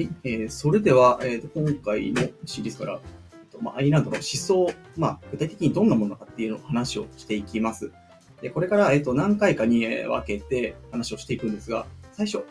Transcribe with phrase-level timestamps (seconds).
[0.00, 3.00] はい、えー、それでは、えーと、今回のシリーズから、
[3.34, 7.92] えーとまあ、アイランドの思想、まあ、具体的にどんなものかっていうのを話をしていきます。
[8.40, 12.46] でこれから、えーと、何回かに分けて話をしていくんですが、最初、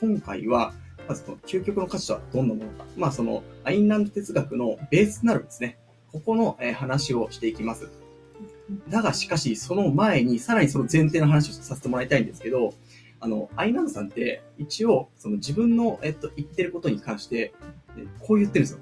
[0.00, 0.72] 今回は、
[1.06, 2.86] まずこの究極の価値とはどんなものか。
[2.96, 5.76] まあ、その、アインランド哲学のベースとなるんですね、
[6.10, 7.90] ここの、えー、話をしていきます。
[8.88, 12.72] だが、しかし、その前に、さらにその前提の話をさせてもらいたいんですけど、
[13.24, 17.54] あの、アイナンさんって、一応、その自分の、えっと、言ってることに関して、
[18.20, 18.80] こう言ってるんですよ。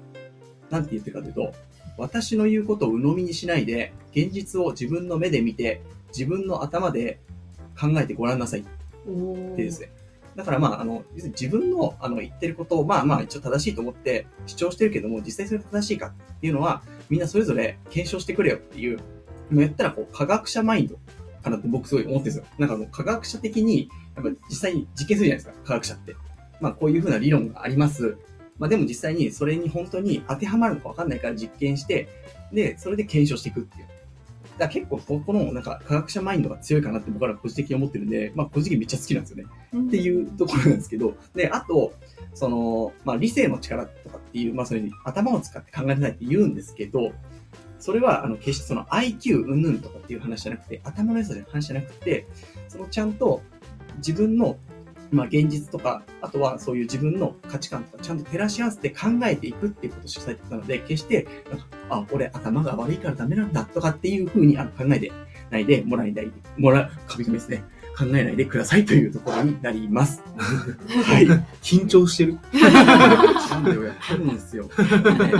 [0.69, 1.53] なんて言ってるかというと、
[1.97, 7.21] 私の言うことを鵜呑みにしないで、現実を自分の目で見て、自分の頭で
[7.79, 8.59] 考えてごらんなさい。
[8.59, 9.91] ってですね。
[10.35, 19.03] だからまあ、あの、自分のあの言ってることを、まあまあ一応正しいと思って主張してるけども、実際それが正しいかっていうのは、みんなそれぞれ検証してくれよっていう、も
[19.51, 20.99] う言ったらこう、科学者マインド
[21.43, 22.45] かなって僕すごい思ってるんですよ。
[22.57, 26.15] なんかもう科学者的にやっぱ実際に実験するじゃないですか、科学者って。
[26.61, 28.17] まあこういうふうな理論があります。
[28.59, 32.07] まあでも実際にそれに本当に当てはまるのかわかんないから実験して、
[32.51, 33.87] で、それで検証していくっていう。
[34.53, 39.45] だから結構ここのなんか科学者マインドが強いかなって僕ら個人的に思ってるんで、まあ個人的にめっちゃ好きなんですよね。
[39.75, 41.93] っていうところなんですけど、で、あと、
[42.35, 47.11] その、まあ理性の力とかっていう、まあそういう頭を使って考えてないって言うんですけど、
[47.79, 52.27] それは、あの、決してその IQ うんぬんとかっていう話じゃなくて、頭の良さの話じゃなくて、
[52.69, 53.41] そのちゃんと
[53.97, 54.57] 自分の、
[55.11, 65.11] まあ、現実とか、あとはそういう自分の価値観とか、ちゃんと照らし合わせて考えていくっていうことをしたいったので、決して、なんか、あ、俺頭が悪いからダメなんだとかっていうふうにあの考えて
[65.51, 67.63] ないでもらいたい、もら、神々ですね。
[67.95, 70.23] 考えないでくださいというところになります。
[70.35, 71.27] はい。
[71.61, 72.39] 緊張してる。
[72.51, 74.69] なんでやってるんですよ。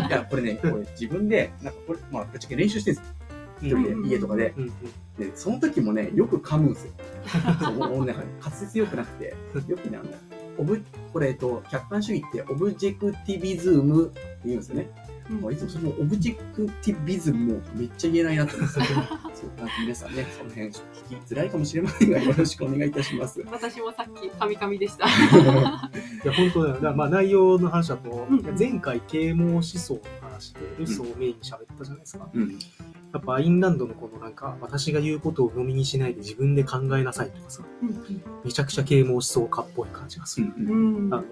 [0.08, 3.16] いや、これね、これ自分で、なんかこれ、まあ、ぶっちゃけ練習してるんですよ。
[3.64, 4.54] 一人で家とかで。
[5.18, 6.92] で、その時もね、よく噛むんですよ。
[7.62, 9.36] そう、もうね、 滑舌良くなくて、
[9.68, 10.10] よくね、あの、
[10.58, 14.90] オブ、これ、えっと、客観主義って Objectivism って言うんですよね。
[15.30, 18.80] うん、いつもその Objectivism もめっちゃ言えないなって思って
[19.82, 23.42] 皆さんね、その辺聞きづらいかもしれませんが、 よろしくお願いいたします。
[23.50, 25.08] 私もさっき、カミカミでした。
[25.08, 25.10] い
[26.24, 26.82] や、本当だよ。
[26.82, 32.30] だまあ内容の話だと、うん、前回啓蒙思想の話で、ルソーをメインに喋ったじゃないですか。
[32.34, 32.60] うん、
[33.14, 40.48] やっぱアインランドのこのなんか、私が言うことを飲みにしないで自分で考えなさいとかさ、うん、めちゃくちゃ啓蒙思想家っぽい感じがする。
[40.58, 41.24] あの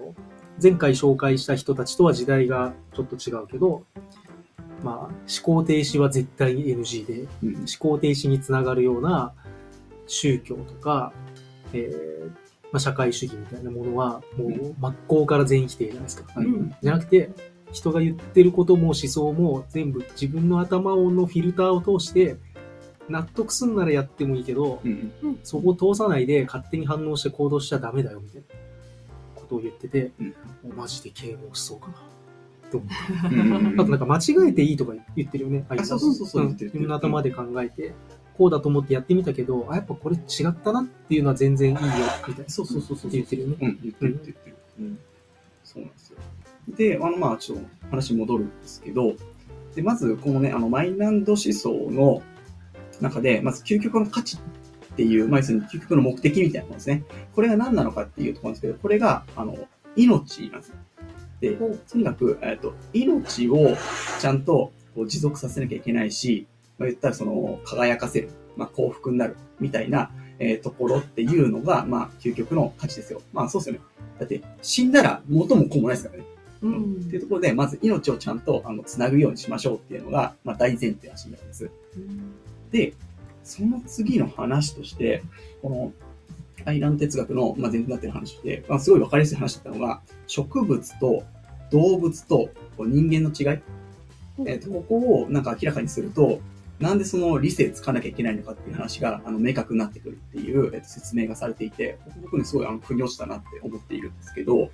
[0.62, 3.84] 前回紹介した人たちとは時代がちょっと違うけど、
[4.84, 9.32] まあ、思考停止は絶対に NG で、うん、思考停止につながるような
[10.06, 11.12] 宗教とか、
[11.72, 16.32] えーまあ、社会主義みたいなものは、もう真っ向から全否定じゃないですか。
[16.36, 17.30] うん、じゃなくて、
[17.72, 22.36] 人が言ってることも思想も全部自分の頭のフィルターを通して
[23.08, 25.12] 納得すんならやってもいいけど、うん、
[25.42, 30.34] そこを通さないで勝手に反応して行動しちゃダメだよみたいなことを言ってて、うん、
[30.76, 31.94] マジで啓蒙しそうかな。
[32.70, 32.88] と思っ
[33.76, 33.82] た。
[33.82, 35.66] あとなんか間違えていいとか言ってるよね。
[35.68, 37.92] あそうそうそうそう、自分の頭で考えて、
[38.38, 41.82] こうだと思ってやってみたけど、あ、やっぱこれ違ったなっていうのは全然いいよ、
[42.26, 42.50] みたいな。
[42.50, 43.10] そうそうそうそう。
[43.10, 43.56] 言ってるよね。
[43.60, 44.56] うん、言ってる言ってる。
[44.80, 44.98] うん。
[45.62, 46.18] そうなんですよ。
[46.68, 49.14] で、あの、まあ、ちょっと話戻るんですけど、
[49.74, 52.22] で、まず、このね、あの、マイナンド思想の
[53.00, 54.38] 中で、まず、究極の価値
[54.92, 57.04] っていう、まあ、要するに究極の目的みたいなものですね。
[57.34, 59.56] これが何なのかっていうところなんですけど、これが、あの、
[59.96, 60.76] 命なんですよ。
[61.40, 63.76] で、とにかく、えっ、と、命を
[64.20, 66.46] ちゃんとこう持続させなきゃいけないし、
[66.78, 73.22] まあ、言ったらその、輝かせる、まあ、幸福になる、みたいな、えー、ところっていうのが、まあ、究極の価値ですよ。
[73.32, 73.80] まあ、そうですよね。
[74.18, 76.28] だって、死んだら元も子もないですからね。
[76.62, 81.70] うん、っていうところで、まず命をちゃんとあのつなぐようにしましょうっていうのが、まあ、大前提らしいんです。
[81.96, 82.32] うん、
[82.70, 82.94] で、
[83.42, 85.22] その次の話として、
[85.60, 85.92] この
[86.64, 91.24] アイラン哲学の、まあ、前提になってる話で、まあ、すごい分かりやすい話だったのが、植物と
[91.70, 93.60] 動物と人間の違い、
[94.46, 96.40] えーと、ここをなんか明らかにすると、
[96.82, 104.70] なんでその理性つかなきゃいけないのかっていう話があの明確になってくるっていう、えー、と説明がされていて、僕ね、すごいあの腑に落ちたなって思っているんですけど、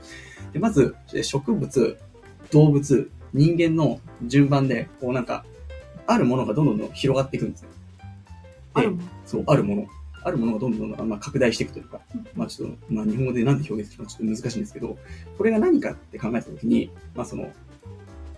[0.53, 1.99] でまず、植物、
[2.51, 5.45] 動物、人間の順番で、こうなんか、
[6.07, 7.69] あるものがどんどんどん広がっていくんですよ。
[8.77, 8.89] で、
[9.27, 9.87] そう、あるもの。
[10.25, 12.01] あるものがどんどんどん、まあ、拡大していくというか、
[12.35, 14.99] まあちょっと、まあ日本語で何で表現するかちょっと難しいんですけど、
[15.37, 17.53] これが何かって考えたときに、まあその、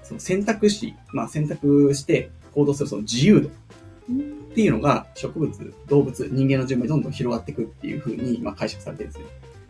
[0.02, 9.26] その選択肢、まあ選択して行動するその自由度っていうのが植物、動物、人間の順番にどんどん広がっていくっていうふうに、まあ、解釈されてるんですね。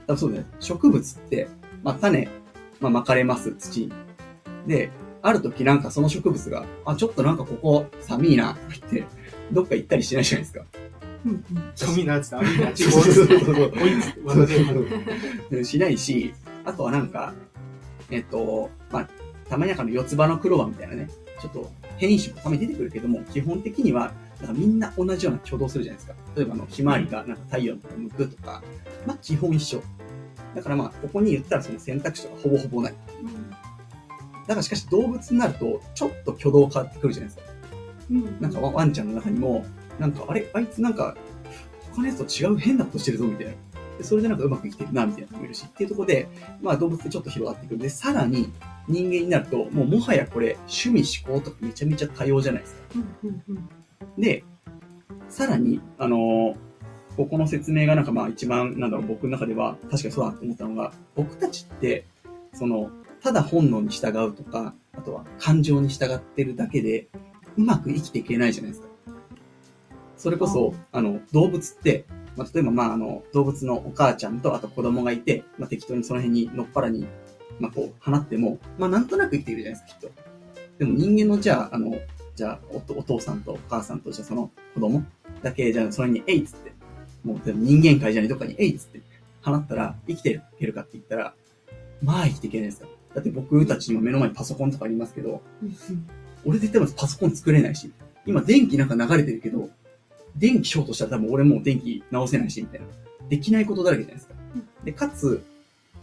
[0.07, 0.47] 多分そうだね。
[0.59, 1.49] 植物って、
[1.83, 2.29] まあ、種、
[2.81, 3.93] まあ、巻かれます、土に。
[4.67, 4.91] で、
[5.23, 8.61] ある時なんかその植物が、あ、ちょっとなんかここ寒いな、と
[8.91, 9.05] 言って、
[9.53, 10.65] どっか行ったりしないじゃないですか。
[11.75, 13.41] 寒いなって言ったら、そうそうそう
[15.51, 15.65] そう。
[15.65, 16.33] しないし、
[16.65, 17.35] あとはなんか、
[18.11, 19.09] えっ、と、まあ、
[19.49, 21.11] たまになんかの四つ葉のクローバーみたいなね、
[21.41, 26.15] ちょっと変異種もたまに出てくるけども、基本的には、なんかみんな同じような挙動するじゃないですか。
[26.37, 28.63] 例えばあの、ひまわりがなんか太陽の方向くとか、
[29.07, 29.83] まあ基本一緒。
[30.55, 32.95] だからまあ、ここに言ったらその選択肢とかほぼほぼない。
[34.47, 37.53] だからしかし動物になると、ちょっと挙動変わってくるじゃないですか。
[38.11, 38.41] うん。
[38.41, 39.65] なんかワワンちゃんの中にも、
[39.99, 41.17] なんかあれあいつなんか、
[41.93, 43.53] 他のやつと違う変なことしてるぞみたいな。
[44.01, 46.27] でそれでなんかうまく生きてるなみたいな人もいるし、っていうところで、
[46.63, 47.81] まあ動物ってちょっと広がってくる。
[47.81, 48.51] で、さらに
[48.89, 52.81] 人間になると、もうもはやこれ趣味思考とかめちゃめちゃ多様じゃないですか。
[54.17, 54.45] で、
[55.29, 56.57] さらに、あのー
[57.17, 62.07] ここの説明がなんかまあ一番、なんだろう、僕の中では確かにそうだなと思ったのが、僕たちって、
[62.55, 62.91] その、
[63.23, 67.09] ただ本能に従うとか、あとは感情に従ってるだけで、
[67.57, 68.89] うまく生きていけないじゃないですか。
[70.17, 72.05] それこそ、あの、動物って、
[72.41, 77.07] まあ、例えばまああの、動物のお母ちゃんとあと子供がいて、まあ適当にその辺にのっぱらに、
[77.59, 80.23] まあこう、放っても、まあなんとなく生きているじゃないですか、きっと。
[80.79, 81.95] でも人間のじゃあ、あの、
[82.35, 85.05] じゃあおお父さんとお母さんとじゃあその子供
[85.43, 86.73] だけ、じゃあそれに、えいっつって、
[87.25, 89.03] もうでも人間界じゃないどっかに、えいっつって
[89.43, 91.35] 放ったら生きていけるかって言ったら、
[92.03, 92.89] まあ生きていけないですよ。
[93.15, 95.77] だって僕たち今目の前にパソコンとかありますけど、うん
[96.47, 97.93] 俺絶対パソコン作れないし、
[98.25, 99.69] 今電気なんか流れてるけど、
[100.37, 102.87] 電気ショートしたら多分俺もう電気直せないし、みたいな。
[103.29, 104.35] できないことだらけじゃないですか。
[104.85, 105.45] で、かつ、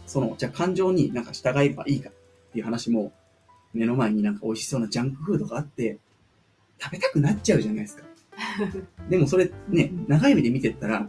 [0.06, 2.12] その、じゃあ感情になんか従えばいいかっ
[2.52, 3.12] ていう話も、
[3.74, 5.98] 目の前になんか美味しそうなジャンクフードがあって、
[6.80, 8.04] 食べたくなっちゃうじゃないですか。
[9.10, 11.08] でもそれね、長い目で見てったら、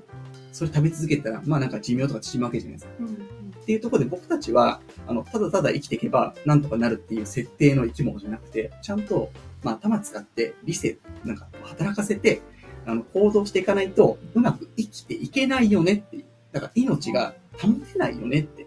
[0.52, 2.92] それ食べ続けたら、まあなんか寿命とか縮むわけじゃないですか。
[3.00, 9.32] うんうんっていうところで僕たちは、あの、ただただ生きていけばなんとかなるっていう設定の生き物じゃなくて、ちゃんと、
[9.62, 12.42] まあ頭使って理性、なんか働かせて、
[12.90, 16.26] あの、行動していかないと、うまく生きていけないよねっていう。
[16.52, 18.66] だから命が保てないよねって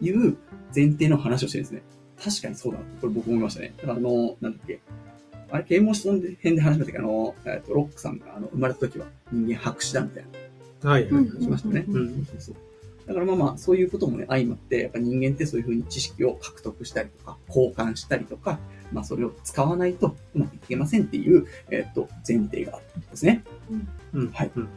[0.00, 0.36] いう
[0.74, 1.82] 前提の話をしてるんですね。
[2.22, 3.74] 確かにそうだなこれ僕思いましたね。
[3.78, 4.80] だからあの、なんだっけ。
[5.50, 10.24] あれ、啓蒙思想編で話しましたけど、あの、えっと、ロックさんがあの生まれた時は人間白紙だみたい
[10.82, 11.42] なはいはい。
[11.42, 11.84] しましたね。
[11.88, 12.56] うんそうそうそう
[13.06, 18.58] だからまあまあ、そういうこともね、相まって、やっぱ人間ってそういうふうに知識を獲得したりとか、交換したりとか、
[18.92, 23.42] まあそれを使わないとうまくいけませんっていう、えっと、前提があるんですね。
[24.14, 24.30] うん。
[24.30, 24.68] はいうん。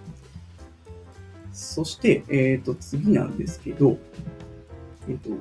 [1.54, 3.98] そして、えっ、と、次なんですけど、
[5.08, 5.40] えっ、と、じゃ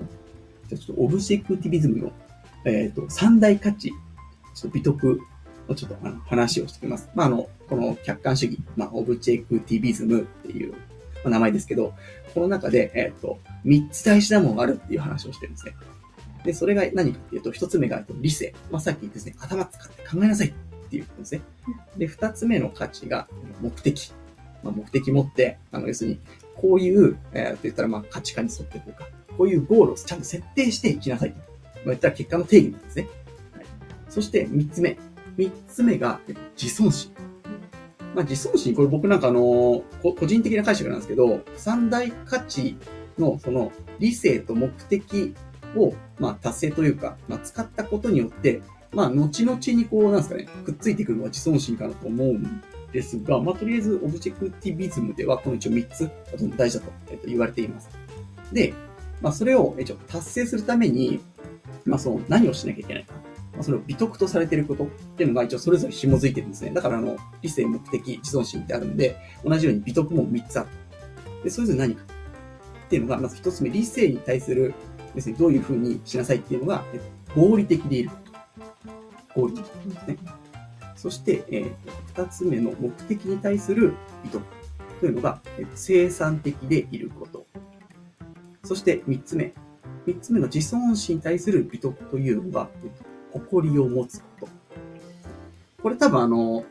[0.75, 2.13] あちょっとオブジェクティビズムの、
[2.65, 3.95] えっ、と、三大価値、ちょ
[4.59, 5.21] っと美徳
[5.69, 7.11] をちょっとあの話をしてきます。
[7.15, 10.75] まあ、あの、この客観主義、まあ、オブジェクティビズムっていう
[11.25, 11.95] まあ名前ですけど、
[12.33, 15.75] この中で、えっ、と、三つ大事なものがあるっていう話をしてるんですね。
[16.45, 18.55] で、それが何かっていうと、一つ目が理性。
[18.71, 20.53] まあ、さっきですね、頭使って考えなさいっ
[20.91, 21.41] ていうことですね。
[21.97, 23.27] で、二つ目の価値が
[23.61, 24.13] 目的。
[24.63, 26.21] まあ、目的持って、あの、要するに、
[26.55, 31.31] こういう、えー、と言ったら、まあ、価値観に沿ってというか、こういうゴールをちゃんと設定していきなさい。
[31.31, 31.41] まあ、
[31.87, 33.09] 言ったら結果の定義なんですね。
[33.55, 33.65] はい、
[34.11, 34.99] そして、三つ目。
[35.37, 36.21] 三つ目が、
[36.61, 37.13] 自尊心。
[38.15, 42.77] まあ、自尊心、これ僕なんかあの、個人的な解釈なんですけど、三大価値
[43.19, 45.35] の、その、理性と目的
[45.77, 48.63] を、まあ、達成というか、まあ、使ったことによって、
[48.93, 52.63] まあ、後々にこう、なんですかね、くっついてくるのは自尊心かなと思うん
[52.93, 56.11] ですが、まあ、とりあえず、オブジェクティビズムでは、この一応3つ、
[56.57, 57.89] 大事だと,、えっと言われています。
[58.53, 58.73] で、
[59.21, 61.21] まあ、それを一応達成するために、
[61.85, 63.15] まあ、その、何をしなきゃいけないか。
[63.55, 66.71] まあ、それを美徳とされていることっていうのが一応それぞれ紐づいてるんですね。
[66.73, 70.69] だから、あの、理性、目的、自尊心ってあるんで、同じように美徳も3つある。
[71.45, 74.75] で、それぞれ何かっていうのが、まず1つ目、理性に対する、
[75.15, 78.17] 要するにどういうふうにしなさいっていうのが、えっと合理的でいるこ
[79.35, 79.41] と。
[79.41, 80.19] 合理的ですね。
[80.97, 84.45] そして、えーと、2つ目の目的に対する美徳
[85.01, 87.47] というのが、えーと生産的でいること。
[88.65, 89.53] そして3つ目。
[90.07, 94.49] 3つ目の自尊心に対する美徳というのが、えーと誇りを持つこと。
[95.83, 96.65] これ多分あの、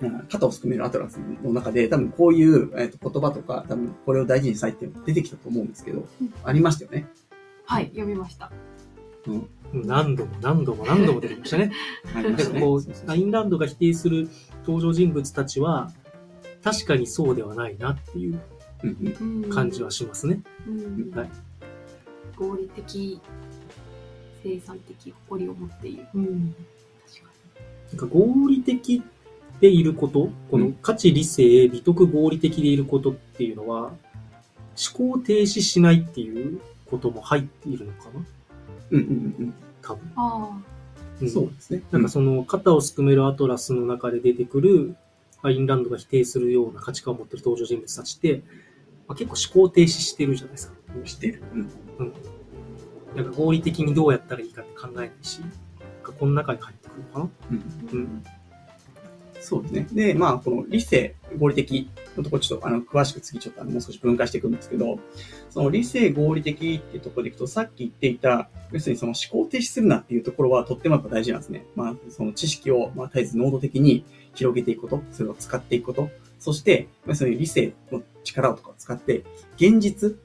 [0.00, 7.06] うん肩をすくめるアトラスの中で、多分こういう、えーと言葉とか、多分これを大事にしたいっていうのが出てきたと思うんですけど、うんありましたよね。
[7.64, 8.50] はい、読みました。
[9.72, 11.72] 何度も何度も何度も出てきましたね。
[12.14, 12.60] ありましたね。
[12.60, 14.28] こうアインランドが否定する
[14.66, 15.92] 登場人物たちは、
[16.62, 18.40] 確かにそうではないなっていう
[18.82, 20.40] うんうんうん感じはしますね。
[20.66, 21.30] うんはい
[22.36, 23.20] 合理的、
[24.42, 26.06] 生産的、誇りを持っている。
[26.14, 26.54] うん、
[27.06, 27.30] 確か
[27.90, 29.02] なんか合理的
[29.60, 33.92] でいること、この価値理性、美徳合理的でいることっていうのは、
[34.96, 38.24] 思考停止しないっていうことも入っているのかな？
[38.90, 40.06] うんうん多分。
[40.06, 40.12] に。
[40.16, 40.62] あ
[41.20, 41.26] うん。
[41.26, 41.82] うんそうですね。
[41.90, 44.94] なんかその肩をすくめるアトラスの中で出てくる
[45.42, 48.42] アインランドが否定するような価値観を持ってる登場人物たちって、
[49.08, 50.74] まあ、結構思考停止してるじゃないですか。
[51.04, 51.42] 知ってる。
[51.98, 52.12] うん。
[53.18, 55.40] なんか合理的にどうやったらいいかって考えないし、
[56.18, 57.30] この中に入ってくるのかな？
[57.50, 57.98] うん。
[57.98, 58.24] うん。
[59.40, 59.88] そうですね。
[59.92, 64.98] で、まあ、この理性、合理的のところちょっと、あの、詳しく次ちょっとあのもう少し分解していくんですけど、
[65.50, 71.64] その理性合理的っていうところでいくと、さっき言っていた、要するにその思考停止するなっていうところはとってもやっぱ大事なんですね。
[71.76, 79.24] まあ、その知識を、まあ、絶えず濃度的に広げていくこと、それを使っていくこと、そして、まあ、そういう理性の力をとか使って、
[79.56, 80.16] 現実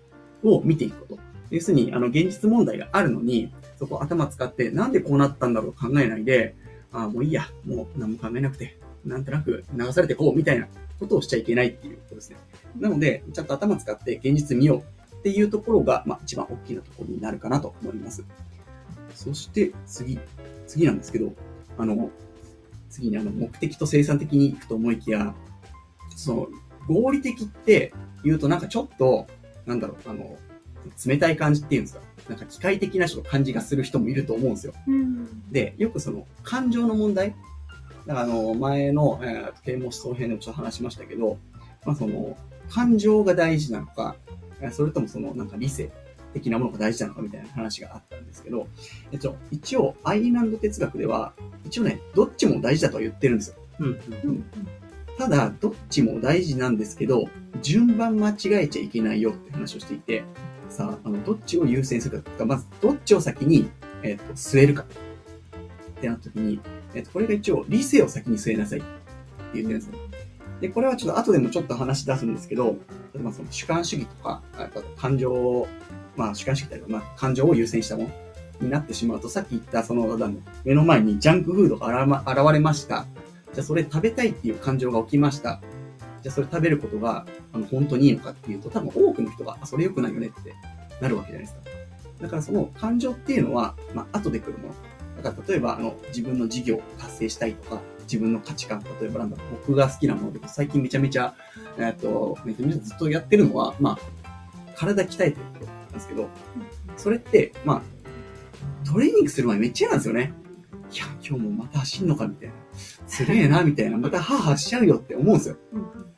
[0.44, 1.33] を見ていくこと。
[1.54, 6.56] 要するに、あの、現実問題があるのに、そこ頭使って、なんでこうなったんだろう考えないで、
[6.92, 10.68] ああ、もういいや、もう何も考えなくて、なんとなく流されてこうみたいな
[11.00, 12.38] ことをしちゃいけないっていうことですね。
[12.80, 14.80] なので、ちゃんと頭使って現実見よう
[15.16, 18.24] っていうところが、まあ、一番大きなところになるかなと思います。
[19.14, 20.20] そして次、
[20.66, 21.34] 次なんですけど、
[21.78, 22.10] あの、
[22.90, 25.36] 次にあの目的と生産的にいくと思いきや、
[26.16, 26.48] その、
[26.88, 27.94] 合理的って
[28.24, 29.28] 言うとなんかちょっと、
[29.66, 30.38] なんだろう、あの、
[31.06, 32.02] 冷たい感じっていうんですか。
[32.30, 34.74] なんか機械的な感じがする人もいると思うんですよ。
[34.88, 37.36] うん、で、よくその感情の問題
[38.06, 41.38] だからあの、前の、えー、啓蒙思想編でもちょっと話しましたけど、
[41.86, 42.38] まあその、
[42.70, 44.16] 感情が大事なのか、
[44.72, 45.90] それともその、なんか理性
[46.34, 48.68] 的なものが大事なのかみたいな話があったんですけど、
[49.12, 51.34] えっと、一応、アイランド哲学では、
[51.66, 53.56] 一応ね、どっちも大事だとは言ってるんですよ。
[53.80, 53.88] うん。
[53.88, 53.92] う
[54.32, 54.46] ん、
[55.18, 57.30] ただ、どっちも大事なんですけど、
[57.62, 60.24] 順番間違えちゃいけないよって話をしていて、
[60.74, 63.70] さあ、の、どっちを優先するか、まず、どっちを先に、
[64.02, 66.60] えっ、と、据えるかってなった時に、
[66.96, 68.88] えっと、これが一応、理性を先に据えなさいって
[69.54, 70.00] 言ってるんですね。
[70.62, 72.76] で、これはちょっと後でもちょっと話し出すんですけど、
[73.14, 74.42] 例えばその主観主義とか、
[74.98, 75.68] 感情を、
[76.16, 78.10] まあ主観主義というか、まあ感情を優先したもの
[78.62, 80.18] になってしまうと、さっき言ったその、
[80.64, 83.06] 目の前にジャンクフードが現れました。
[83.54, 85.62] じゃあそれ食べたいっていう感情が起きました。
[86.24, 90.54] じゃあそれ食べることが、あの、本当にいいのかっていうと、多分多くの人が、あ、それ良くないよねって
[91.02, 91.62] なるわけじゃないですか。
[92.22, 94.74] だからその感情っていうのは、まあ後で来るもの。
[95.22, 101.36] だから例えば、あの、自分の事業を達成したいとか、自分の価値観、例えばなんだろう、僕が好きなもので、最近めちゃめちゃ、
[101.78, 104.00] えっ、と、めちゃめちゃずっとやってるのは、まあ、
[104.76, 106.30] 体鍛えてることなんですけど、
[106.98, 107.82] それって、まあ、
[108.90, 110.34] トレーニングする前めっちゃ嫌なんですよね。
[110.92, 112.56] いや、今日もまた走んのかみたいな。
[113.08, 113.98] すげえな、みたいな。
[113.98, 115.58] またハーハーしちゃうよって思うんですよ。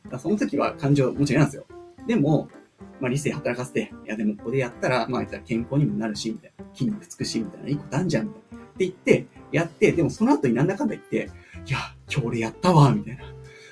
[0.09, 1.65] だその時は感情もちろんなんですよ。
[2.07, 2.49] でも、
[2.99, 6.65] まあ理性働かせて、いやでもここでやったら、まあ健康にもなるし、みたいな。
[6.73, 7.69] 筋肉つくし、みたいな。
[7.69, 8.65] いいことあんじゃん、みたいな。
[8.65, 11.29] って言って、やって、でもその後になんだかんだ言って、
[11.65, 11.79] いや、
[12.11, 13.23] 今日俺やったわ、みたいな。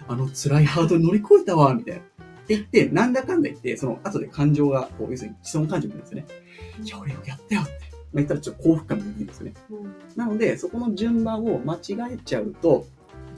[0.07, 2.01] あの辛いハードル乗り越えたわ、みたいな。
[2.01, 2.03] っ
[2.45, 6.25] て言って、なんだかんだ言って、その後で感情が、こう、要するに既存感情になるんですよね。
[6.83, 7.71] いや、俺よくやったよって。
[7.71, 7.81] まあ、
[8.15, 9.53] 言ったらちょっと幸福感も出てるんですよね。
[9.71, 12.85] うん、なので、そこの順番を間違えちゃうと、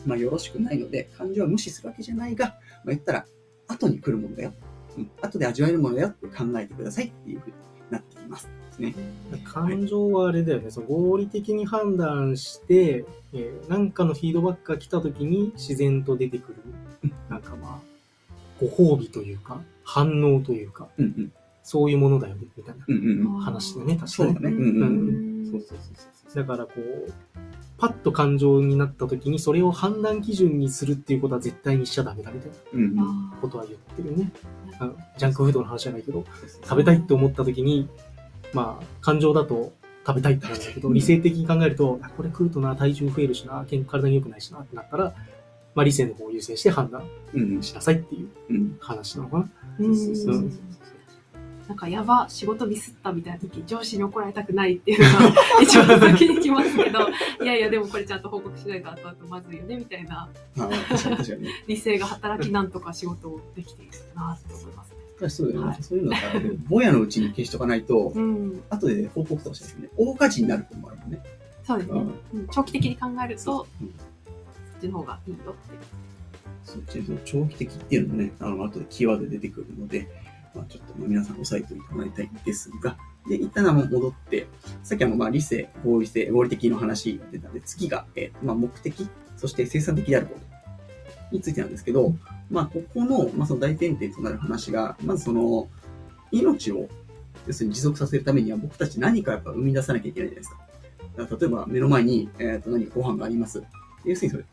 [0.06, 2.56] まあ、よろしくないので、感情は無視するわけじゃないが、
[2.86, 3.26] まあ、言ったら、
[3.68, 4.54] 後に来るものだよ。
[4.98, 7.54] うん、後で味わえるものだよって考えてくださいっていうふうに
[7.90, 8.50] なってきます。
[8.66, 8.96] ですね。
[9.44, 21.32] 感情はあれだよね、その合理的に判断して、えー、なんかのフィードバックが来た時に自然と出てくる、なんかまあ、ご褒美というか、反応というか、うんうん、
[21.64, 24.08] そういうものだよね、みたいな話だね、確かに。
[24.08, 24.50] そうだね。
[24.50, 24.86] うんう
[25.42, 25.52] ん。
[25.52, 26.15] そうそうそうそう。
[26.34, 27.14] だからこう、
[27.78, 32.52] パッと感情になった時にそれを判断基準にするっていうことは絶対にしちゃダメだみたい
[32.96, 34.32] なことは言ってるよね。
[34.80, 36.24] あのジャンクフードの話じゃないけど、
[36.64, 37.88] 食べたいって思った時に、
[38.54, 39.74] まあ、感情だと
[40.06, 45.14] 食べたいってなるんだけど、理性的に考えると、これ食うとな、体重増えるしな、体に良くないしなってなったら、
[45.74, 47.04] まあ、理性の方を優先して判断
[47.62, 48.30] しなさいっていう
[48.80, 49.50] 話なのかな。
[49.80, 49.96] うん。
[51.68, 57.00] なんかやば、仕事ミスったみたいな時、上司に怒られたくないっていうのが 一番先に来ますけど、
[57.44, 60.30] いやいや、でもこれちゃんと報告しないと後々まずいよね、みたいな。
[61.68, 64.96] 理性が働きなんとか仕事をできているなって思います。
[65.30, 65.68] そうだよね。
[65.68, 66.18] はい、そういうのが、
[66.68, 71.20] ぼやのうちに消しとかないと、うん、後で報告とかしてね、大火事になると思うもんね。
[71.64, 72.00] そうですね。
[72.34, 73.66] うん、長期的に考えると、そっ
[74.82, 76.06] ちの方がいいよって。
[76.64, 80.08] そっちの長期的っていうのもね、あの、後でキーワードで出てくるので、
[80.56, 82.98] まあ、ちょっと皆さん押さえておいてもらいたいんですが、
[83.28, 84.48] で、一旦戻って、
[84.84, 92.14] さっきあの、まあ、理性、合理性、合理的の話が出たんで、次が、えー、まあ、目的、そして生産的であることについてなんですけど、
[92.50, 95.68] まあ、ここの、まあ、その大前提となる話が、まずその、
[96.32, 96.88] 命を、
[97.48, 100.50] 要するに持続させるためには僕たち何かやっぱ生み出さなきゃいけないじゃない
[101.18, 101.38] ですか。
[101.38, 103.64] 例えば、目の前に、えっ、ー、と、何かご飯があります。
[104.04, 104.46] 要するにそれ、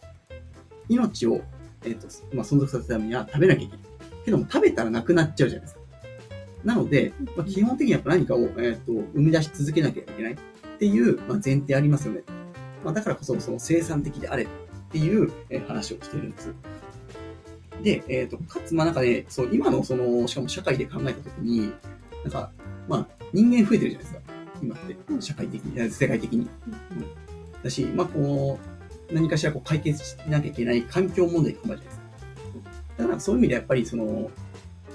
[0.88, 1.40] 命を、
[1.84, 3.84] えっ、ー、と、まあ、存続させるためには食べなきゃいけない。
[4.24, 5.81] けども、食べたらなくなっちゃうじゃないですか。
[6.64, 10.36] なので、まあ、基本的にやっぱ何かを、えっ、ー、と、生み出し続けなきゃいけないっ
[10.78, 12.22] ていう、まあ、前提ありますよね。
[12.84, 14.46] まあ、だからこそ、その生産的であれっ
[14.90, 16.54] ていう、え話をしているんです。
[17.82, 21.72] で、えっ、ー、と、かつ、まあなんかね、そう、今のその、しかも社会で考えたときに、
[22.22, 22.50] なんか、
[22.88, 24.20] まあ、人間増えてるじゃないですか。
[24.62, 26.40] 今って、社会的に、世界的に。
[26.40, 26.48] うん、
[27.62, 28.58] だし、まあこ
[29.10, 32.66] う、何かしらこう解決しなきゃいけない環境問題とかもあるじゃないです
[32.96, 33.02] か。
[33.02, 34.30] だからそういう意味でやっぱりその、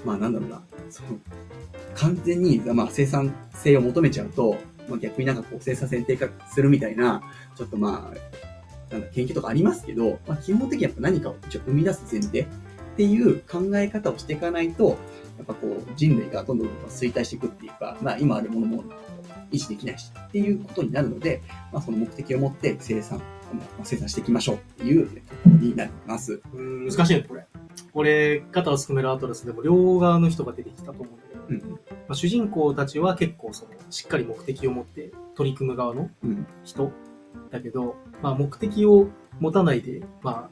[0.04, 1.18] まあなんだろうな、その、
[1.94, 4.56] 完全に、まあ、生産性を求めちゃうと、
[4.88, 7.22] まあ、逆になんかこう生産性低下するみたいな、
[7.56, 12.46] ちょっとまあ、なんだ、研究とかありますけど、まあ、基本的にやっぱ何かを一応生み出す前提っ
[12.96, 14.98] ていう考え方をしていかないと、
[15.36, 18.84] やっぱこう人類がどんどん衰退していくっていうか、まあ今あるものも
[19.52, 21.42] 維持できないしっていうことになるので、
[21.72, 23.22] まあその目的を持って生産、
[23.84, 25.12] 生産していきましょうっていうこ
[25.46, 26.40] ろになります。
[26.52, 27.46] うん、難しいね、これ。
[27.92, 31.70] これ、肩をすくめるアトラスでも両側の人が出てきたと思うんだけど、うん。
[31.70, 31.78] ま
[32.10, 36.10] あ、主人公たちは結構その、しっかり目的を持って取り組む側の
[36.64, 36.90] 人
[37.50, 39.08] だけど、まあ目的を
[39.40, 40.50] 持たないで、ま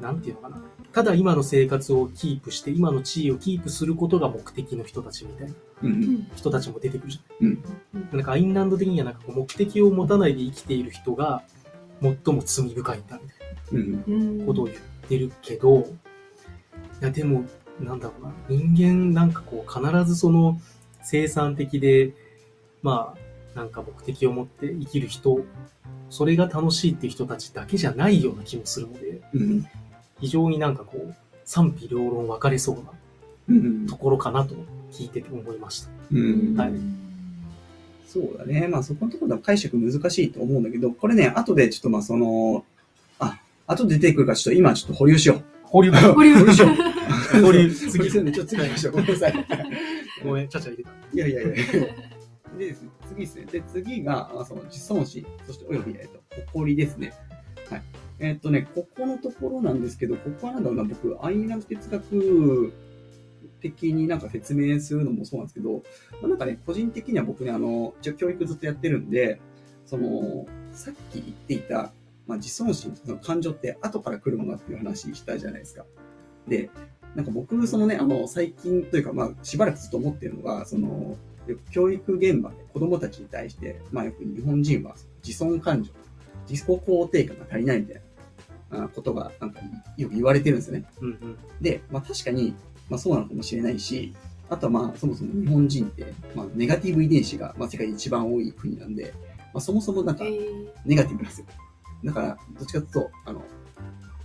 [0.00, 0.62] あ、なんていうのかな。
[0.92, 5.54] ただ今の生活をキープして、今の地位をキープすることが目的の人たちみたいな
[6.34, 7.52] 人たちも出てくるじゃない。
[7.52, 11.42] うん、なんかアインランド的にはなんかこう目的を持たないで生きている人が
[12.00, 14.78] 最も罪深いんだみたいなことを言っ
[15.08, 15.84] てるけど、い
[17.00, 17.44] や、でも、
[17.80, 18.32] なんだろうな。
[18.48, 20.60] 人間なんかこう、必ずその
[21.02, 22.12] 生産的で、
[22.82, 25.40] まあ、なんか目的を持って生きる人、
[26.10, 29.66] それが楽しいっていう人たちだけじゃないような気もするので、うん、
[30.20, 31.14] 非常になんかこう、
[31.44, 34.54] 賛否両論分かれそうなところかなと
[34.92, 35.90] 聞いてて思いました。
[36.12, 36.72] うん、はい。
[38.06, 38.68] そうだね。
[38.68, 42.64] まあそこのところは解釈難しいと思うんだけど、これね、後でちょっとまあその、
[43.18, 45.57] あ、後で出てくるからちょっと今ちょっと保留しよう。
[45.70, 45.92] 保留。
[45.92, 46.34] 保留。
[47.42, 47.68] 保留。
[47.70, 48.08] 次。
[48.10, 48.92] ちょっと次行きましょう。
[48.94, 49.46] ごめんなさい。
[50.24, 50.90] ごめん、ちゃちゃ入れた。
[51.12, 51.50] いやいやいや。
[52.58, 53.44] でですね、次ですね。
[53.44, 57.12] で、次が、その自尊心、そしておよび、えっと、誇りですね。
[57.68, 57.82] はい。
[58.20, 62.72] えっとね、ここのところなんですけど、ここはなんだろうな、僕、アイランド哲学
[63.60, 65.82] 的になんか説明するのもそうなんですけど、
[66.20, 69.40] まあ、なんかね、個人的には僕ね、あの、一応教育ずっとやってるんで、
[69.84, 71.92] その、さっき言っていた、
[72.28, 75.84] まあ、自尊心、その感情って後から来るものだっていう話したじゃないですか。
[76.46, 76.70] で、
[77.16, 81.16] なんか僕、そのね、あの、最近というか、まあ、しばらくずっと思ってるのが、その、
[81.70, 85.90] 教育現場で子供たちに対して、まあ、よく日本人は自尊感情、
[86.48, 88.02] 自己肯定感が足りないみたい
[88.70, 89.60] なことが、なんか
[89.96, 90.84] よく言われてるんですよね。
[91.00, 92.54] うんうん、で、まあ、確かに、
[92.90, 94.14] まあ、そうなのかもしれないし、
[94.50, 99.14] あとはまあ、そもそも日本人って、まあ、ネガティブ遺伝子が、まあ、世界で一番多い国なんで、
[99.54, 100.24] まあ、そもそもなんか、
[100.84, 101.46] ネガティブなんですよ。
[102.04, 103.42] だから、どっちかというと、あの、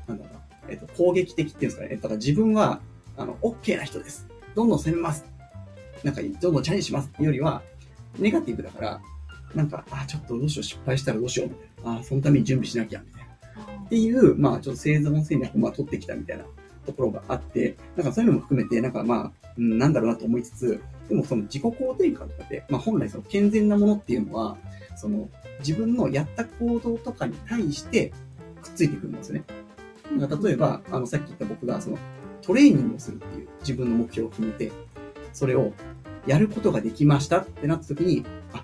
[0.08, 1.96] なんだろうな、えっ、と、攻撃的っていうんですかね。
[1.96, 2.82] だから自分は、
[3.18, 4.28] あの、OK な人です。
[4.56, 5.26] どんどん攻めます。
[6.04, 7.62] なんか、どんどんチャレンジしますっていうよりは、
[8.20, 9.02] ネガティブだから、
[9.56, 12.00] なんか、あ、ちょっとどうしよう、失敗したらどうしよう、みたいな。
[12.00, 13.84] あ、そのために準備しなきゃ、みたいな。
[13.86, 16.46] っていう、まあ、ちょっと生存戦略を、まあ、取ってきたみたいな
[16.84, 24.58] ところがあって、なんかそういうのも含めて、なんかまあ、うん、なんだろうなと思いつつ、でもその自己肯定感とかで、まあ本来その健全なものっていうのは、
[24.96, 28.14] その自分のやった行動とかに対して
[28.62, 29.44] くっついてくるんですよね。
[30.20, 31.98] だか例えば、あの、さっき言った僕がその
[32.42, 34.72] トレーニングをするっていう自分の目標を決めて、
[35.34, 35.72] それを
[36.28, 38.64] やることができましたってなった時に、あ、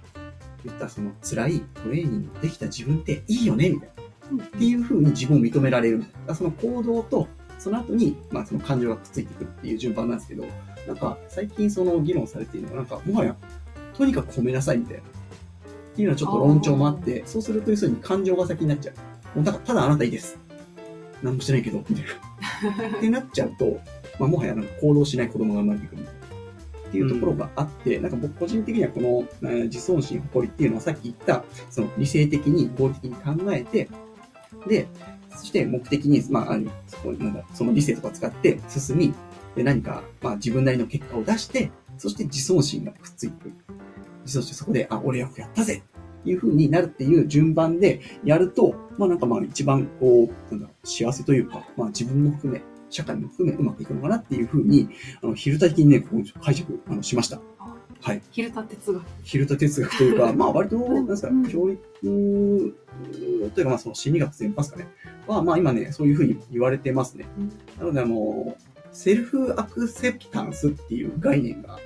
[0.66, 3.90] 言ったその辛いトレーニングできた自分っていいよねみたい
[4.38, 4.44] な。
[4.44, 6.04] っていう風に自分を認められる。
[6.36, 7.28] その行動と
[7.60, 10.46] その後に、まあその感情がくっついてくるっていう順番なんですけど、
[10.88, 13.36] なんか最近その議論されているのは、なんかもはや、
[13.94, 15.04] とにかく褒めなさいみたいな。
[15.04, 15.06] っ
[15.96, 18.94] ていうのはちょっと論調もあって、そうすると要するに感情が先になっちゃ
[19.36, 19.38] う。
[19.38, 20.40] もうだからただあなたいいです。
[21.22, 22.98] 何もしてないけど、みたいな。
[22.98, 23.80] ってなっちゃうと、
[24.20, 26.04] まあもはやなんか行動しない子供が生まれてくる。
[26.04, 33.90] っていうところがあって、うん、なんか僕個人的にはこの、えー、自尊心、誇りっていうのはさっき言った、その理性的に合理的に考えて、
[34.68, 34.88] で、
[35.40, 39.14] そして目的に、まあ、そこなんだ、その理性とか使って進み、
[39.56, 43.54] で、何か、まあ、自分なりの結果を出して、そして自尊心がくっついてくる。
[44.26, 45.82] そしてそこで、あ、俺よくやったぜ
[46.22, 54.90] っていう風になるっていう順番でやると、まあなんかまあ一番こう、なんだ幸せというか、まあ自分も含め、社会も含めうまくいくのかなっていう風に、
[55.22, 57.40] あの、昼太的にね、こう解釈あのしました。
[58.02, 58.22] はい。
[58.32, 59.04] 昼田哲学。
[59.24, 64.88] 昼田哲学というか、 まあ割と、なんですか、教育というか、まあその心理学全般ですかね。
[65.28, 67.26] は、まあ今ね、そういうふうに言われてますね。
[67.78, 68.56] なので、あの、
[68.92, 71.80] セルフアクセプタンスっていう概念が、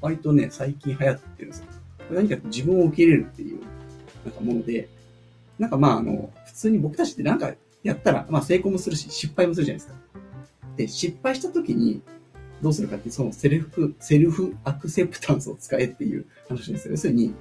[0.00, 1.66] 割とね、最近流行ってるんですよ。
[2.12, 3.60] 何か自分を受け入れるっていう、
[4.24, 4.88] なんかもので、
[5.58, 10.05] なんかまああの、普通に僕たちってなんかやったら、まあ成功もするし、失敗もするじゃないですか。
[10.76, 12.02] で、失敗した時に、
[12.62, 16.92] どうするかって、そのセルフ、セルフアクセプタンスを使えっていう話ですよ。
[16.92, 17.34] 要するに、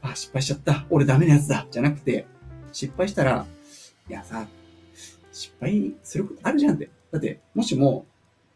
[0.00, 0.84] あ、失敗しちゃった。
[0.90, 1.66] 俺ダメなやつだ。
[1.70, 2.26] じゃなくて、
[2.72, 3.46] 失敗したら、
[4.08, 4.46] いやさ、
[5.32, 6.90] 失敗することあるじゃんって。
[7.12, 8.06] だって、もしも、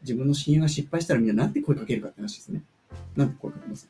[0.03, 2.63] 自分の親友が失敗したらみんななんて声かけるかって話ですね。
[3.17, 3.89] なんて声かけます？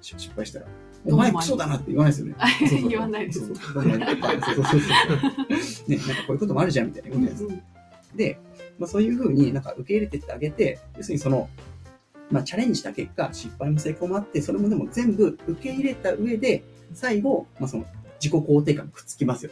[0.00, 0.66] 失敗したら。
[1.04, 2.36] お前クソだなって言わないですよね。
[2.88, 3.40] 言わないです。
[3.40, 3.82] そうそうそう。
[3.82, 5.88] そうそうそう。
[5.90, 7.48] ね、なんかこういうこともあるじゃんみたいなことです。
[8.16, 8.38] で、
[8.78, 11.48] まあ、そういうふうになんか受け入れてってあげて、要するにその、
[12.30, 17.84] まあ、チャレンジした結果、失敗も成功もあって、それもでも全部受け入れた上で、最後、まあ、その
[18.20, 19.50] 自己肯定感くっつきますよ。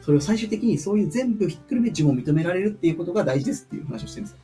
[0.00, 4.38] それを最終的にそういう全部ひっくるめ自分を認められるっていうことが大事ですっていう話をしてるんですよ。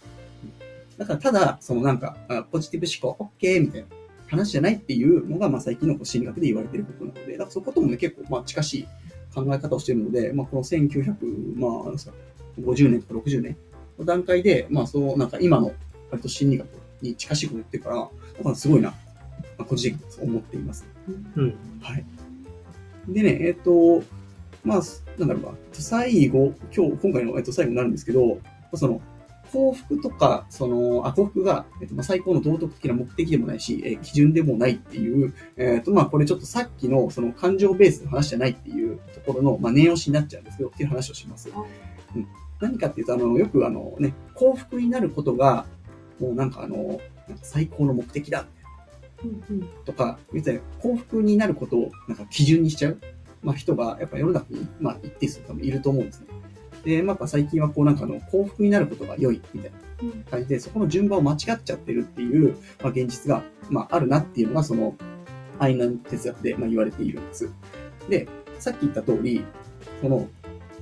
[0.98, 2.16] だからただ、そのなんか、
[2.52, 3.62] ポジティブ思考、OK!
[3.62, 3.86] みたいな
[4.28, 8.88] 話じゃないっていうのが、まあ最近の心理学で言われてることなので、だからそこともね、結構まあ近しい
[9.34, 11.94] 考え方をしてるので、まあこの1900、まあ、
[12.60, 13.56] 50年とか60年
[13.98, 15.72] の段階で、まあそう、なんか今の
[16.10, 16.66] 割と心理学
[17.02, 17.96] に近しいこと言ってるから、
[18.42, 18.96] まあ、すごいな、ま
[19.60, 20.86] あ、個人的に思っています。
[21.36, 21.54] うん。
[21.80, 22.04] はい。
[23.08, 24.04] でね、えっ、ー、と、
[24.64, 24.80] まあ、
[25.18, 28.38] なんだろうな、最後、今日、今回の、えっと、最後になるんですけど、
[28.74, 29.00] その、
[29.52, 41.50] 幸福とか、その、あ幸福が、えっとまあ、最高の道徳的な目的でもないし、えー、基準でもないっていう、えっ、と、まあ、これちょっとさっきの、その、感情ベースの話じゃないっていうところの、まあ、念押しになっちゃうんですけど、っていう話をします。
[42.16, 42.26] うん、
[42.60, 45.66] 何かっていうと、あの、よく、あのね、幸福になることが、
[46.20, 47.00] もうなんかあの、
[47.42, 48.46] 最高の目的だ。
[49.84, 52.98] とか、別に幸福になることをなんか基準にしちゃう、
[53.42, 56.26] まあ、人がやっぱ世の中に、まあ、一定数多分いると思うんですね。
[56.84, 64.94] で、まあ、最近はこうなんかの幸福になることが良いみたいな感じで、そこの順番を間違っちゃってるっていう、まあ、現実が、まあ、あるなっていうのが、その、
[65.58, 67.48] アイナン哲学で、まあ、言われているんです。
[68.08, 69.44] で、さっき言った通り、
[70.00, 70.28] その、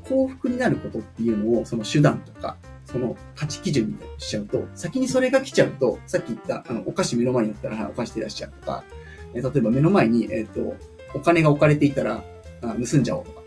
[0.09, 8.85] 幸福になることっていうのを、その手段とか、その価値基準みたいにしちゃうと、先にそれが来ちゃうと、さっき言った、あの、お菓子目の前にあったら、はい、お菓子手出しちゃうとか、
[9.35, 10.77] え例えば目の前に、えっ、ー、と、
[11.15, 12.23] お金が置かれていたら、
[12.63, 13.41] あ盗んじゃおうとか、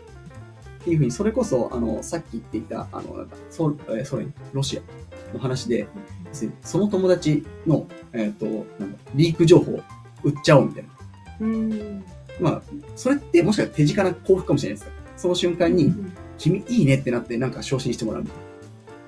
[0.80, 5.86] っていうふうに、それこそ、あの、さっき言っていた、あの、なんかソえソ連、ロシアの話で、
[6.62, 8.46] その友達の、えっ、ー、と、
[8.78, 9.80] なんだ、リーク情報を
[10.22, 10.90] 売っちゃおうみたいな。
[11.40, 12.04] うん。
[12.40, 12.62] まあ、
[12.94, 15.94] それってもしかしたら手近な幸福かもしれないですかその瞬間に、
[16.38, 18.36] 君いいねってなってなんか昇進してもらうみたい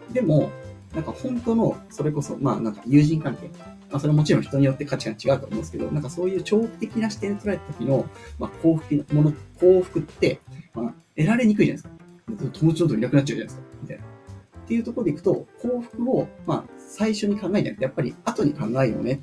[0.09, 0.15] な。
[0.15, 0.51] でも、
[0.95, 3.51] なんか本当の、それこそ、まあなんか友人関係。
[3.91, 8.07] まあそれはもちろん人によって価値観違うと思うんですけど、なんかそういう長期的な視点で捉えた時の、
[8.39, 10.41] まあ幸福のもの、幸福って、
[10.75, 12.51] まあ得られにくいじゃないですか。
[12.53, 13.63] 友達のといなくなっちゃうじゃないですか。
[13.83, 14.05] みたいな。
[14.05, 14.07] っ
[14.69, 19.21] ていうところでいくと、幸福を、まあ最初に考えじゃなくて、やっぱり後に考えようね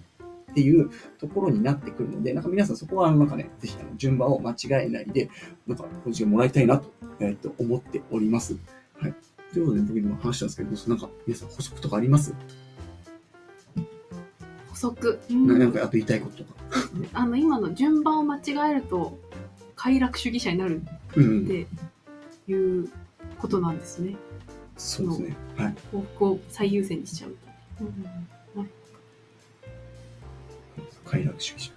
[0.55, 0.89] っていう
[1.19, 5.29] ところになってくるので、なんか皆さんそこはなんかね、ぜひあの順番を間違えないで、
[5.67, 6.89] なんかポジをもらいたいなと,、
[7.19, 8.55] えー、と思っております。
[8.97, 9.13] はい。
[9.51, 12.33] ということで、僕今話したんですけど、なんか皆さん補足とかあります？
[14.69, 15.19] 補足？
[15.29, 16.55] ななんかあと言いたいこととか。
[17.11, 19.19] あの、今の順番を間違えると、
[19.75, 21.67] 快楽主義者になるって
[22.47, 22.87] いう
[23.39, 24.11] ことなんですね。
[24.11, 24.17] うん、
[24.77, 25.35] そうですね。
[25.57, 25.75] はい。
[25.91, 27.31] 幸福を最優先にしちゃう
[27.77, 27.83] と。
[27.83, 28.05] うん
[31.15, 31.73] 快楽主義者。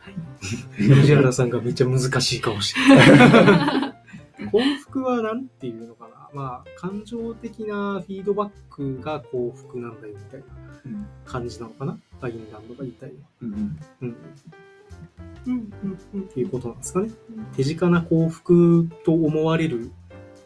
[0.77, 3.94] 藤原さんがめっちゃ難しいかもしれな
[4.40, 4.48] い。
[4.51, 6.31] 幸福はなんていうのかな？
[6.33, 10.46] まあ、感情的なフィードバックが幸福なんだよみたいな
[11.24, 11.98] 感じなのかな？
[12.20, 13.27] ファインランドが言いたいのは。
[13.42, 13.79] うん。
[15.46, 16.22] うん。
[16.22, 16.79] っていうことなん。
[16.79, 17.11] ですかね。
[17.57, 19.90] 手近な幸福と思われる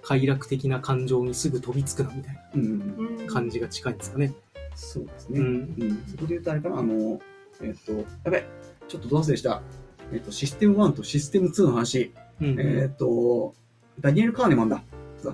[0.03, 3.97] 快楽的な感情にすぐ飛びつくなみたいな感じが近いん。
[3.97, 4.35] ですかね。
[4.75, 5.41] そうですね。
[5.41, 6.05] うん。
[6.11, 7.21] そこで言うとあれかな、あの、
[7.61, 7.93] えっ、と、
[8.25, 8.45] やべ、
[8.89, 9.63] ちょっとどうせでした。
[10.13, 12.13] えっ、と、システム1とシステム2の話。
[12.41, 13.55] うん、えっ、と、
[14.01, 14.83] ダニエル・カーネマンだ。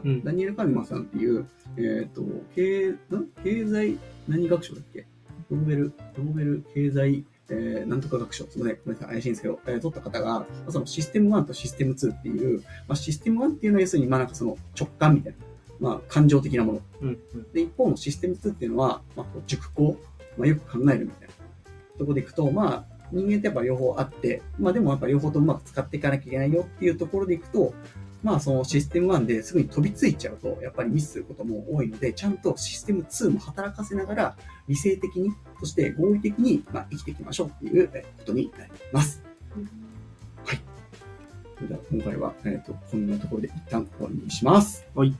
[0.05, 2.23] うん、ダニエル・カーネマンさんっていう、えっ、と、
[2.55, 2.95] 経、
[3.43, 5.07] 経済、何学賞だっけ？
[5.51, 15.39] ノーベル、ノーベル経済、えー、なんとか学賞、すみません、ごめんなさい、怪しいんですけど、えー、取った方が、そのシステム1とシステム2っていう、まあ、システム1っていうのは要するに、まあなんかその直感みたいな、
[15.81, 16.81] まあ感情的なもの。
[17.01, 19.97] うんうん、で、一方のシステム2っていうのは、まあ、熟考、
[20.37, 21.35] まあ、よく考えるみたいな。
[21.99, 27.75] ところでいくと、まあ、人間ってやっぱ両方あって、まあでもやっぱ両方とうまく使っていかなきゃいけないよっていうところでいくと、
[28.23, 37.95] まあそのシステム1ですぐに飛びついちゃうと、やっぱりミスすることも多いので、ちゃんとシステム2も働かせながら、理性的に、そして合理的に、まあ、生きていきましょうっていうこ
[38.27, 39.23] とになります。
[40.45, 40.61] はい。
[41.57, 44.87] それでは今回は、えっ、ー、と、こんなところで一旦終わりにします。
[44.95, 45.15] はい。